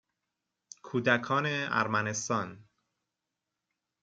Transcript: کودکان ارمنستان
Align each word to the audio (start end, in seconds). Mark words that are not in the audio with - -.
کودکان 0.83 1.45
ارمنستان 1.69 2.67